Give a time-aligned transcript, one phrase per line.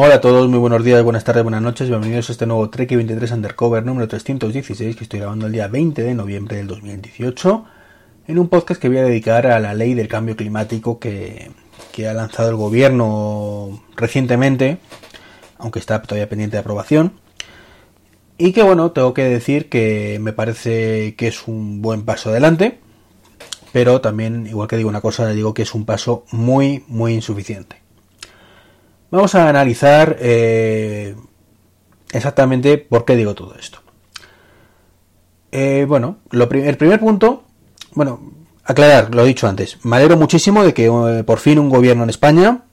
[0.00, 2.88] Hola a todos, muy buenos días, buenas tardes, buenas noches, bienvenidos a este nuevo Trek
[2.88, 7.64] 23 Undercover número 316 que estoy grabando el día 20 de noviembre del 2018
[8.28, 11.50] en un podcast que voy a dedicar a la ley del cambio climático que,
[11.90, 14.78] que ha lanzado el gobierno recientemente,
[15.58, 17.14] aunque está todavía pendiente de aprobación.
[18.36, 22.78] Y que bueno, tengo que decir que me parece que es un buen paso adelante,
[23.72, 27.87] pero también, igual que digo una cosa, digo que es un paso muy, muy insuficiente.
[29.10, 31.16] Vamos a analizar eh,
[32.12, 33.78] exactamente por qué digo todo esto.
[35.50, 37.44] Eh, bueno, lo el primer punto,
[37.92, 38.20] bueno,
[38.64, 42.02] aclarar, lo he dicho antes, me alegro muchísimo de que eh, por fin un gobierno
[42.02, 42.64] en España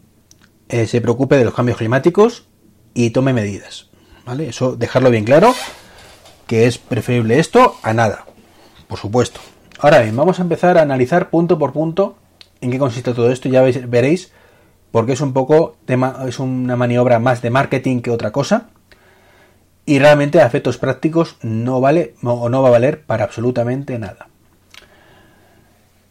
[0.68, 2.48] se preocupe de los cambios climáticos
[2.94, 3.88] y tome medidas.
[4.26, 4.50] ¿Vale?
[4.50, 5.54] Eso dejarlo bien claro,
[6.48, 8.26] que es preferible esto a nada,
[8.88, 9.40] por supuesto.
[9.80, 12.18] Ahora bien, vamos a empezar a analizar punto por punto
[12.62, 14.32] en qué consiste todo esto ya veréis
[14.96, 15.76] porque es un poco
[16.26, 18.70] es una maniobra más de marketing que otra cosa
[19.86, 24.30] y realmente a efectos prácticos no vale o no va a valer para absolutamente nada.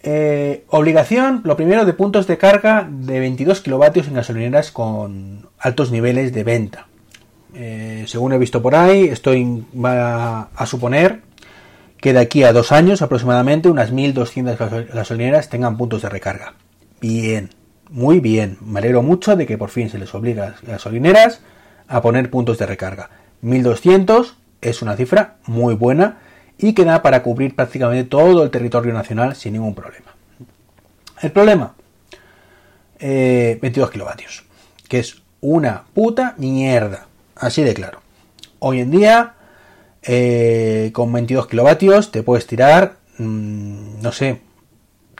[0.02, 5.90] Eh, obligación, lo primero, de puntos de carga de 22 kilovatios en gasolineras con altos
[5.90, 6.86] niveles de venta.
[7.54, 11.22] Eh, según he visto por ahí, estoy va a suponer
[11.96, 16.52] que de aquí a dos años aproximadamente unas 1.200 gasolineras tengan puntos de recarga.
[17.00, 17.48] Bien,
[17.94, 21.42] muy bien, me alegro mucho de que por fin se les obliga a las gasolineras
[21.86, 23.08] a poner puntos de recarga.
[23.42, 26.18] 1200 es una cifra muy buena
[26.58, 30.12] y que da para cubrir prácticamente todo el territorio nacional sin ningún problema.
[31.22, 31.76] El problema,
[32.98, 34.44] 22 eh, kilovatios,
[34.88, 37.06] que es una puta mierda,
[37.36, 38.00] así de claro.
[38.58, 39.34] Hoy en día,
[40.02, 44.40] eh, con 22 kilovatios te puedes tirar, mm, no sé,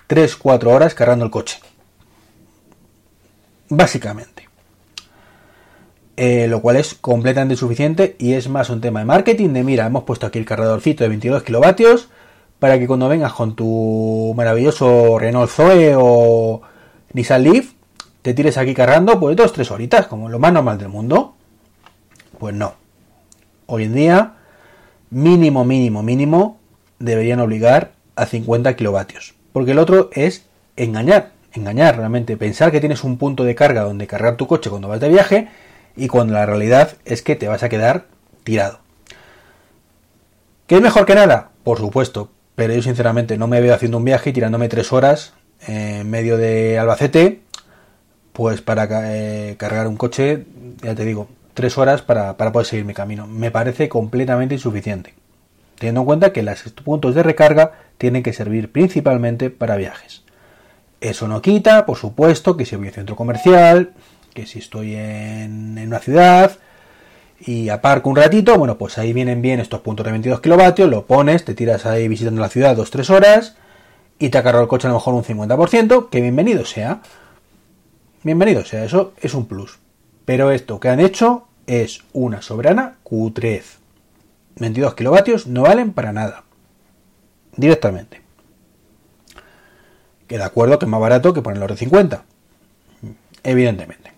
[0.08, 1.61] 3-4 horas cargando el coche
[3.77, 4.48] básicamente.
[6.17, 9.86] Eh, lo cual es completamente insuficiente y es más un tema de marketing de mira,
[9.86, 12.08] hemos puesto aquí el cargadorcito de 22 kilovatios
[12.61, 16.63] para que cuando vengas con tu maravilloso Renault Zoe o
[17.14, 17.73] Nissan Leaf
[18.23, 21.34] te tires aquí cargando pues dos tres horitas como lo más normal del mundo.
[22.39, 22.74] Pues no.
[23.67, 24.34] Hoy en día
[25.11, 26.58] mínimo mínimo mínimo
[27.01, 30.46] deberían obligar a 50 kilovatios porque el otro es
[30.77, 34.88] engañar engañar realmente, pensar que tienes un punto de carga donde cargar tu coche cuando
[34.88, 35.48] vas de viaje
[35.96, 38.06] y cuando la realidad es que te vas a quedar
[38.42, 38.80] tirado.
[40.66, 41.50] ¿Qué es mejor que nada?
[41.62, 45.34] Por supuesto, pero yo sinceramente no me veo haciendo un viaje y tirándome tres horas
[45.66, 47.40] en medio de Albacete,
[48.32, 50.44] pues para eh, cargar un coche,
[50.82, 53.26] ya te digo, tres horas para, para poder seguir mi camino.
[53.26, 55.14] Me parece completamente insuficiente,
[55.78, 60.23] teniendo en cuenta que los puntos de recarga tienen que servir principalmente para viajes.
[61.04, 63.92] Eso no quita, por supuesto, que si voy a un centro comercial,
[64.32, 66.52] que si estoy en, una ciudad
[67.38, 71.04] y aparco un ratito, bueno, pues ahí vienen bien estos puntos de 22 kilovatios, lo
[71.04, 73.56] pones, te tiras ahí visitando la ciudad 2-3 horas
[74.18, 77.02] y te acarro el coche a lo mejor un 50%, que bienvenido sea.
[78.22, 79.80] Bienvenido sea, eso es un plus.
[80.24, 83.76] Pero esto que han hecho es una soberana cutrez.
[84.56, 86.44] 22 kilovatios no valen para nada.
[87.58, 88.23] Directamente
[90.34, 92.24] que de acuerdo que es más barato que ponerlo de 50.
[93.45, 94.11] Evidentemente.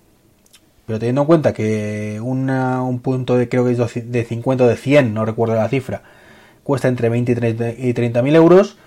[0.87, 4.77] Pero teniendo en cuenta que un punto de creo que es de 50 o de
[4.77, 6.01] 100, no recuerdo la cifra,
[6.63, 8.79] cuesta entre 20 y 30 mil euros,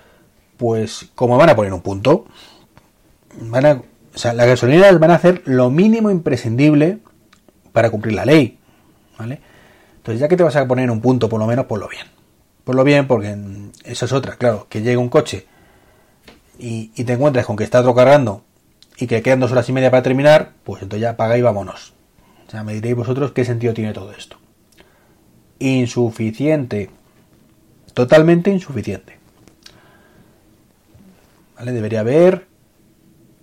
[0.58, 2.26] pues como van a poner un punto,
[3.42, 6.98] van a, o sea, las gasolineras van a hacer lo mínimo imprescindible
[7.74, 8.58] para cumplir la ley.
[9.20, 9.40] ¿vale?
[9.98, 12.08] Entonces ya que te vas a poner un punto, por lo menos, por lo bien.
[12.64, 13.38] Por lo bien, porque
[13.84, 15.46] esa es otra, claro, que llegue un coche
[16.60, 18.44] y, te encuentras con que está otro cargando
[18.98, 21.94] y que quedan dos horas y media para terminar, pues entonces ya paga y vámonos.
[22.48, 24.38] O sea, me diréis vosotros qué sentido tiene todo esto.
[25.60, 26.90] Insuficiente.
[27.94, 29.18] Totalmente insuficiente.
[31.58, 31.72] ¿Vale?
[31.72, 32.48] Debería haber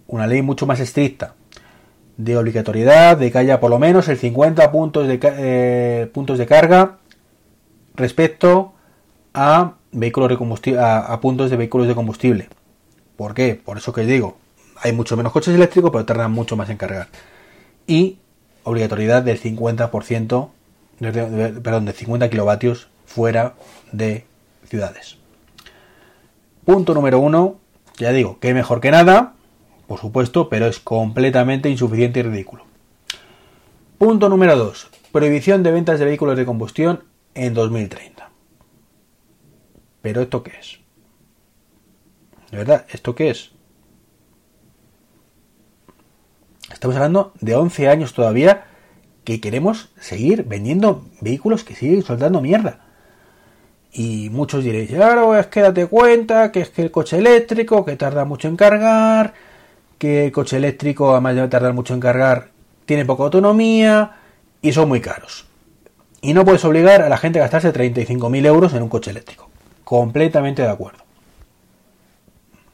[0.08, 1.34] una ley mucho más estricta
[2.18, 6.46] de obligatoriedad de que haya por lo menos el 50 puntos de, eh, puntos de
[6.46, 6.98] carga
[7.94, 8.72] respecto
[9.34, 12.48] a vehículos de combustible a puntos de vehículos de combustible
[13.16, 13.54] ¿Por qué?
[13.54, 14.36] Por eso que digo,
[14.76, 17.08] hay mucho menos coches eléctricos, pero tardan mucho más en cargar.
[17.86, 18.18] Y
[18.64, 20.50] obligatoriedad del 50%,
[21.62, 23.54] perdón, de 50 kilovatios fuera
[23.92, 24.24] de
[24.68, 25.16] ciudades.
[26.64, 27.58] Punto número uno,
[27.96, 29.34] ya digo, que mejor que nada,
[29.86, 32.64] por supuesto, pero es completamente insuficiente y ridículo.
[33.98, 37.04] Punto número dos, prohibición de ventas de vehículos de combustión
[37.34, 38.30] en 2030.
[40.02, 40.85] ¿Pero esto qué es?
[42.56, 42.86] ¿De verdad?
[42.88, 43.50] ¿Esto qué es?
[46.72, 48.64] Estamos hablando de 11 años todavía
[49.24, 52.80] que queremos seguir vendiendo vehículos que siguen soltando mierda.
[53.92, 57.94] Y muchos diréis, claro, es que date cuenta que es que el coche eléctrico, que
[57.96, 59.34] tarda mucho en cargar,
[59.98, 62.52] que el coche eléctrico, además de tardar mucho en cargar,
[62.86, 64.12] tiene poca autonomía
[64.62, 65.46] y son muy caros.
[66.22, 69.50] Y no puedes obligar a la gente a gastarse 35.000 euros en un coche eléctrico.
[69.84, 71.05] Completamente de acuerdo.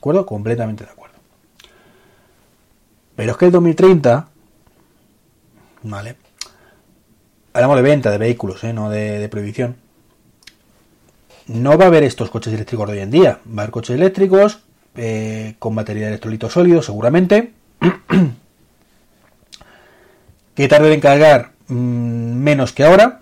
[0.02, 0.26] ¿De acuerdo?
[0.26, 1.14] Completamente de acuerdo.
[3.14, 4.28] Pero es que el 2030,
[5.84, 6.16] ¿vale?
[7.52, 8.72] Hablamos de venta de vehículos, ¿eh?
[8.72, 9.76] no de, prohibición.
[11.46, 13.38] No va a haber estos coches eléctricos de hoy en día.
[13.46, 14.64] Va a haber coches eléctricos
[14.96, 17.52] eh, con batería de electrolito sólido, seguramente.
[20.56, 23.20] que tarden en cargar mm, menos que ahora.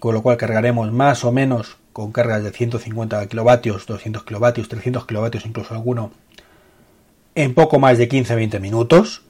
[0.00, 5.04] Con lo cual cargaremos más o menos con cargas de 150 kilovatios, 200 kilovatios, 300
[5.04, 6.12] kilovatios, incluso alguno,
[7.34, 9.22] en poco más de 15-20 minutos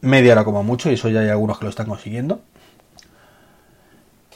[0.00, 2.40] media hora como mucho, y eso ya hay algunos que lo están consiguiendo.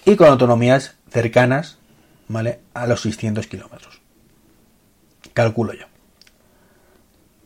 [0.05, 1.79] Y con autonomías cercanas,
[2.27, 2.59] ¿vale?
[2.75, 4.01] A los 600 kilómetros.
[5.35, 5.87] Calculo yo.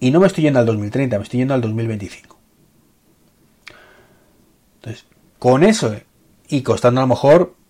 [0.01, 2.39] Y no me estoy yendo al 2030, me estoy yendo al 2025.
[4.77, 5.05] Entonces,
[5.39, 5.95] con eso
[6.49, 7.61] y costando a lo mejor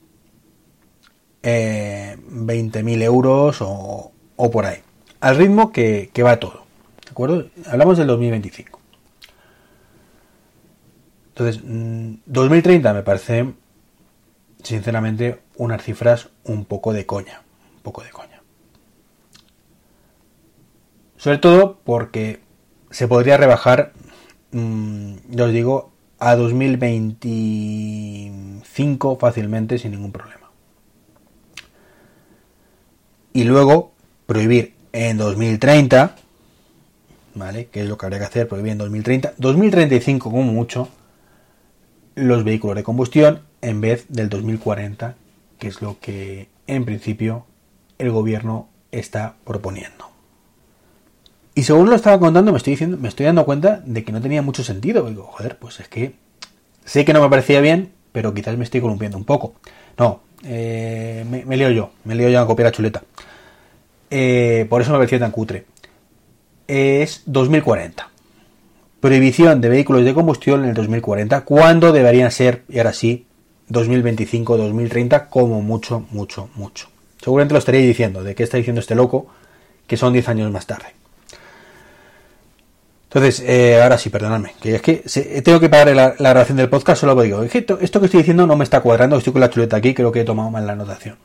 [1.42, 4.12] eh, 20.000 euros o,
[4.50, 4.78] por ahí.
[5.20, 6.64] Al ritmo que, va todo.
[7.04, 7.48] ¿De acuerdo?
[7.66, 8.80] Hablamos del 2025.
[11.28, 11.62] Entonces,
[12.26, 13.52] 2030 mm, me parece,
[14.62, 17.42] sinceramente, unas cifras un poco de coña.
[17.76, 18.42] Un poco de coña.
[21.16, 22.40] Sobre todo porque
[22.90, 23.92] se podría rebajar,
[24.50, 30.41] mm, ya os digo, a 2025 fácilmente sin ningún problema.
[33.32, 33.92] Y luego
[34.26, 36.16] prohibir en 2030,
[37.34, 37.66] ¿vale?
[37.66, 40.88] Que es lo que habría que hacer, prohibir en 2030, 2035 como mucho,
[42.14, 45.14] los vehículos de combustión en vez del 2040,
[45.58, 47.46] que es lo que en principio
[47.98, 50.10] el gobierno está proponiendo.
[51.54, 54.20] Y según lo estaba contando, me estoy diciendo, me estoy dando cuenta de que no
[54.20, 55.08] tenía mucho sentido.
[55.08, 56.14] Digo, joder, pues es que
[56.84, 59.54] sé que no me parecía bien, pero quizás me estoy columpiando un poco.
[59.98, 63.02] No, eh, me, leo yo, me leo yo a copiar la chuleta.
[64.10, 65.64] Eh, por eso me parecía tan cutre.
[66.66, 68.12] Es 2040
[69.02, 73.26] prohibición de vehículos de combustión en el 2040, cuando deberían ser, y ahora sí,
[73.66, 76.86] 2025, 2030, como mucho, mucho, mucho.
[77.20, 79.26] Seguramente lo estaréis diciendo, de qué está diciendo este loco,
[79.88, 80.94] que son 10 años más tarde.
[83.14, 87.02] Entonces, eh, ahora sí, perdonadme, que es que tengo que parar la, grabación del podcast,
[87.02, 87.42] solo lo digo.
[87.42, 90.10] esto, esto que estoy diciendo no me está cuadrando, estoy con la chuleta aquí, creo
[90.10, 91.18] que he tomado mal la anotación.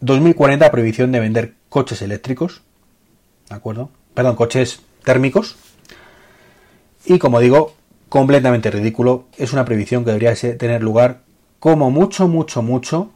[0.00, 2.62] 2040, prohibición de vender coches eléctricos,
[3.50, 3.90] ¿de acuerdo?
[4.14, 5.56] Perdón, coches térmicos,
[7.04, 7.74] y como digo,
[8.08, 9.26] completamente ridículo.
[9.36, 11.20] Es una previsión que debería tener lugar
[11.60, 13.10] como mucho, mucho, mucho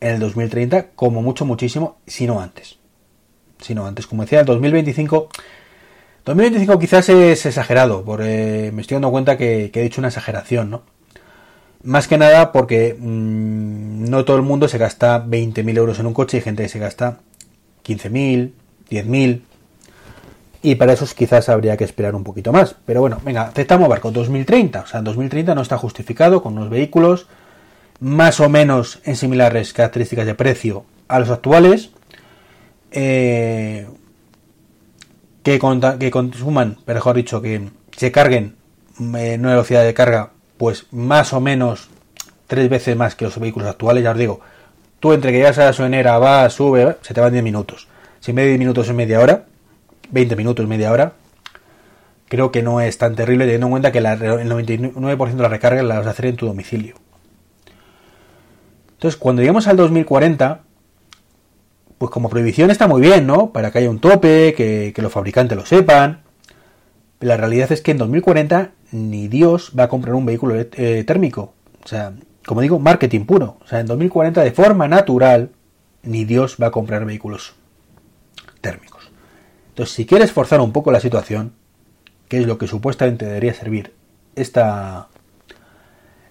[0.00, 2.78] en el 2030, como mucho, muchísimo, si no antes.
[3.60, 5.28] Si no antes, como decía, el 2025.
[6.30, 10.82] 2025 quizás es exagerado, porque me estoy dando cuenta que, he dicho una exageración, ¿no?
[11.82, 16.14] Más que nada porque mm, no todo el mundo se gasta 20.000 euros en un
[16.14, 17.18] coche, hay gente que se gasta
[17.84, 18.52] 15.000,
[18.90, 19.40] 10.000,
[20.62, 22.76] y para eso quizás habría que esperar un poquito más.
[22.84, 24.82] Pero bueno, venga, aceptamos barco 2030.
[24.82, 27.26] O sea, 2030 no está justificado con unos vehículos
[27.98, 31.90] más o menos en similares características de precio a los actuales.
[32.92, 33.88] Eh,
[35.42, 35.58] que,
[35.98, 38.56] que consuman, mejor dicho, que se carguen
[38.98, 41.88] en una velocidad de carga, pues más o menos
[42.46, 44.04] tres veces más que los vehículos actuales.
[44.04, 44.40] Ya os digo,
[44.98, 47.88] tú entre que llegas a la sonera, va, sube, se te van 10 minutos.
[48.20, 49.46] Si en vez de 10 minutos es media hora,
[50.10, 51.12] 20 minutos, media hora,
[52.28, 55.84] creo que no es tan terrible teniendo en cuenta que el 99% de las recargas
[55.84, 56.96] las vas a hacer en tu domicilio.
[58.92, 60.60] Entonces, cuando lleguemos al 2040,
[62.00, 63.52] pues como prohibición está muy bien, ¿no?
[63.52, 66.22] Para que haya un tope, que, los fabricantes lo sepan.
[67.20, 71.52] la realidad es que en 2040 ni Dios va a comprar un vehículo eh, térmico.
[71.84, 72.14] O sea,
[72.46, 73.58] como digo, marketing puro.
[73.62, 75.50] O sea, en 2040 de forma natural,
[76.02, 77.52] ni Dios va a comprar vehículos
[78.62, 79.10] térmicos.
[79.68, 81.52] Entonces, si quieres forzar un poco la situación,
[82.28, 83.92] que es lo que supuestamente debería servir
[84.36, 85.08] esta,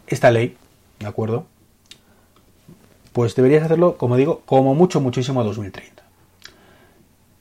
[0.07, 0.57] esta ley,
[0.97, 1.45] ¿de acuerdo?
[3.19, 6.03] Pues deberías hacerlo, como digo, como mucho, muchísimo a 2030.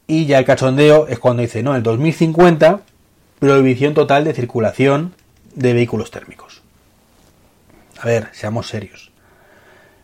[0.09, 2.81] Y ya el cachondeo es cuando dice, no, en 2050,
[3.39, 5.15] prohibición total de circulación
[5.55, 6.63] de vehículos térmicos.
[8.01, 9.13] A ver, seamos serios.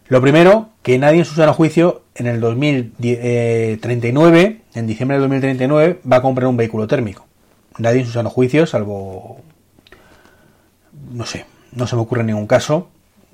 [0.07, 6.03] Lo primero, que nadie en su sano juicio en el 2039, en diciembre del 2039,
[6.09, 7.27] va a comprar un vehículo térmico.
[7.79, 9.41] Nadie en su sano juicio, salvo
[11.11, 12.91] no sé, no se me ocurre ningún caso.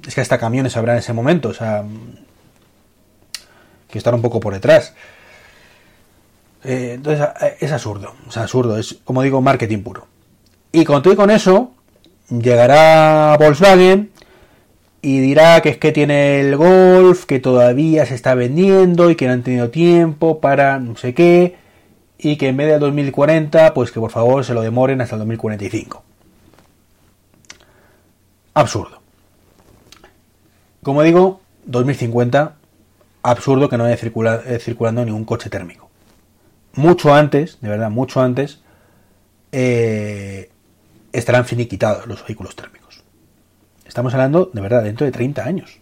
[0.06, 1.84] Es que hasta camiones habrá en ese momento, o sea,
[3.90, 4.94] que estar un poco por detrás.
[6.64, 10.06] Eh, entonces eh, es absurdo, es absurdo, es como digo, marketing puro.
[10.72, 11.72] Y con todo y con eso,
[12.28, 14.10] llegará Volkswagen
[15.02, 19.26] y dirá que es que tiene el Golf, que todavía se está vendiendo y que
[19.26, 21.56] no han tenido tiempo para no sé qué,
[22.18, 25.20] y que en vez del 2040, pues que por favor se lo demoren hasta el
[25.20, 26.02] 2045.
[28.52, 29.00] Absurdo.
[30.82, 32.56] Como digo, 2050,
[33.22, 35.90] absurdo que no haya eh, circulando ningún coche térmico.
[36.74, 38.60] Mucho antes, de verdad, mucho antes,
[39.52, 40.50] eh,
[41.12, 43.02] estarán finiquitados los vehículos térmicos.
[43.86, 45.80] Estamos hablando, de verdad, dentro de 30 años.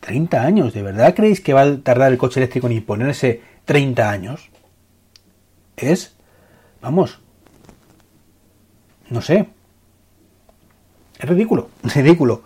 [0.00, 4.10] 30 años, ¿de verdad creéis que va a tardar el coche eléctrico en imponerse 30
[4.10, 4.50] años?
[5.76, 6.14] Es,
[6.80, 7.20] vamos,
[9.10, 9.48] no sé.
[11.18, 12.42] Es ridículo, ridículo.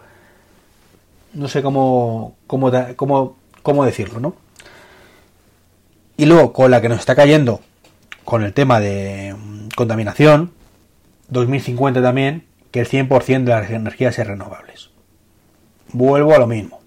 [1.33, 4.37] No sé cómo, cómo, cómo, cómo decirlo, ¿no?
[6.17, 7.61] Y luego, con la que nos está cayendo,
[8.25, 10.53] con el tema de mm, contaminación,
[11.31, 14.91] 2050 también, que el 100% de las energías sean renovables.
[15.93, 16.81] Vuelvo a lo mismo.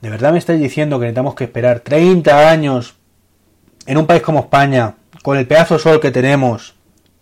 [0.00, 2.96] ¿De verdad me estáis diciendo que necesitamos que esperar 30 años
[3.86, 6.74] en un país como España, con el pedazo de sol que tenemos,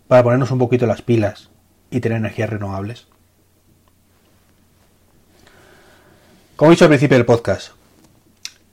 [0.07, 1.49] para ponernos un poquito las pilas
[1.91, 3.07] y tener energías renovables?
[6.61, 7.69] Como he dicho al principio del podcast,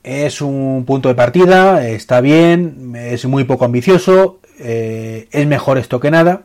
[0.03, 5.99] es un punto de partida, está bien, es muy poco ambicioso, eh, es mejor esto
[5.99, 6.43] que nada,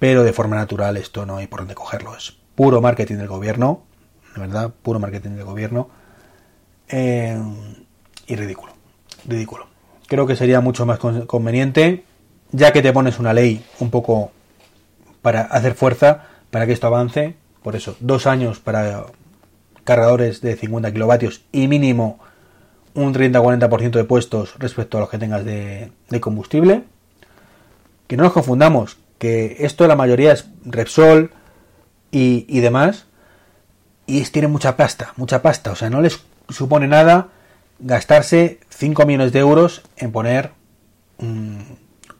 [0.00, 2.16] pero de forma natural esto no hay por dónde cogerlo.
[2.16, 3.84] Es puro marketing del gobierno,
[4.34, 5.90] de verdad, puro marketing del gobierno
[6.88, 7.40] eh,
[8.26, 8.72] y ridículo,
[9.28, 9.68] ridículo.
[10.08, 12.04] Creo que sería mucho más conveniente,
[12.50, 14.32] ya que te pones una ley un poco
[15.22, 19.06] para hacer fuerza, para que esto avance, por eso, dos años para
[19.86, 22.18] cargadores de 50 kilovatios y mínimo
[22.96, 26.84] un 30-40% de puestos respecto a los que tengas de, combustible.
[28.06, 31.30] Que no nos confundamos, que esto la mayoría es Repsol
[32.10, 33.06] y, demás,
[34.06, 37.28] y tiene mucha pasta, mucha pasta, o sea, no les supone nada
[37.78, 40.52] gastarse 5 millones de euros en poner,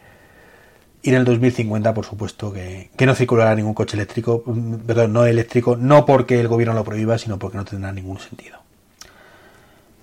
[1.04, 5.14] y en el 2050, por supuesto, que, que, no circulará ningún coche eléctrico, mm, perdón,
[5.14, 8.60] no eléctrico, no porque el gobierno lo prohíba, sino porque no tendrá ningún sentido.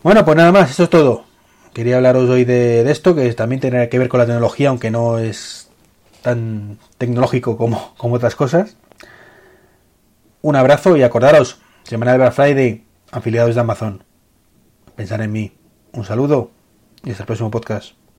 [0.03, 1.28] Bueno, pues nada más, eso es todo.
[1.79, 5.21] Quería hablaros hoy de, esto, que también tiene que ver con la tecnología, aunque no
[5.21, 5.71] es
[6.23, 8.77] tan tecnológico como, como otras cosas.
[10.43, 14.03] Un abrazo y acordaros, semana de Black Friday, afiliados de Amazon.
[14.97, 15.53] Pensar en mí.
[15.93, 16.51] Un saludo
[17.05, 17.93] y hasta el próximo podcast.